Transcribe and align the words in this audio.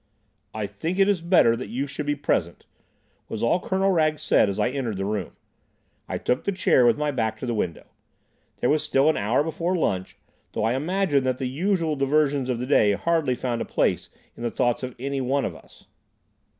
"I 0.51 0.65
think 0.65 0.97
it 0.97 1.07
is 1.07 1.21
better 1.21 1.53
you 1.53 1.85
should 1.85 2.07
be 2.07 2.15
present," 2.15 2.65
was 3.29 3.43
all 3.43 3.59
Colonel 3.59 3.91
Wragge 3.91 4.17
said 4.17 4.49
as 4.49 4.59
I 4.59 4.71
entered 4.71 4.97
the 4.97 5.05
room. 5.05 5.33
I 6.09 6.17
took 6.17 6.43
the 6.43 6.51
chair 6.51 6.87
with 6.87 6.97
my 6.97 7.11
back 7.11 7.37
to 7.37 7.45
the 7.45 7.53
window. 7.53 7.85
There 8.61 8.69
was 8.71 8.81
still 8.81 9.11
an 9.11 9.15
hour 9.15 9.43
before 9.43 9.75
lunch, 9.77 10.17
though 10.53 10.63
I 10.63 10.73
imagine 10.73 11.23
that 11.25 11.37
the 11.37 11.45
usual 11.47 11.95
divisions 11.95 12.49
of 12.49 12.57
the 12.57 12.65
day 12.65 12.93
hardly 12.93 13.35
found 13.35 13.61
a 13.61 13.65
place 13.65 14.09
in 14.35 14.41
the 14.41 14.49
thoughts 14.49 14.81
of 14.81 14.95
any 14.97 15.21
one 15.21 15.45
of 15.45 15.55
us. 15.55 15.85